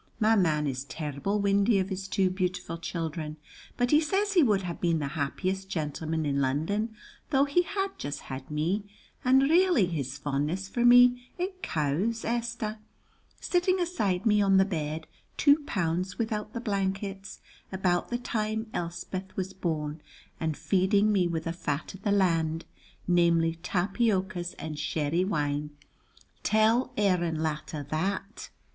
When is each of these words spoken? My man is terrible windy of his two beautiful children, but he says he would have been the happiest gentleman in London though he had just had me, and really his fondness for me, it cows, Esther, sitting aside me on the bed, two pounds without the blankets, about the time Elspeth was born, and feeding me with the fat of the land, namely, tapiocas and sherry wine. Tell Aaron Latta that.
My 0.19 0.35
man 0.35 0.65
is 0.65 0.83
terrible 0.85 1.39
windy 1.39 1.77
of 1.77 1.89
his 1.89 2.07
two 2.07 2.31
beautiful 2.31 2.79
children, 2.79 3.37
but 3.77 3.91
he 3.91 4.01
says 4.01 4.33
he 4.33 4.41
would 4.41 4.63
have 4.63 4.81
been 4.81 4.97
the 4.97 5.09
happiest 5.09 5.69
gentleman 5.69 6.25
in 6.25 6.41
London 6.41 6.95
though 7.29 7.45
he 7.45 7.61
had 7.61 7.89
just 7.99 8.21
had 8.21 8.49
me, 8.49 8.83
and 9.23 9.43
really 9.43 9.85
his 9.85 10.17
fondness 10.17 10.67
for 10.67 10.83
me, 10.83 11.29
it 11.37 11.61
cows, 11.61 12.25
Esther, 12.25 12.79
sitting 13.39 13.79
aside 13.79 14.25
me 14.25 14.41
on 14.41 14.57
the 14.57 14.65
bed, 14.65 15.05
two 15.37 15.61
pounds 15.65 16.17
without 16.17 16.53
the 16.53 16.59
blankets, 16.59 17.39
about 17.71 18.09
the 18.09 18.17
time 18.17 18.71
Elspeth 18.73 19.35
was 19.37 19.53
born, 19.53 20.01
and 20.39 20.57
feeding 20.57 21.11
me 21.11 21.27
with 21.27 21.43
the 21.43 21.53
fat 21.53 21.93
of 21.93 22.01
the 22.01 22.11
land, 22.11 22.65
namely, 23.07 23.59
tapiocas 23.61 24.53
and 24.55 24.79
sherry 24.79 25.23
wine. 25.23 25.69
Tell 26.41 26.91
Aaron 26.97 27.37
Latta 27.43 27.85
that. 27.91 28.49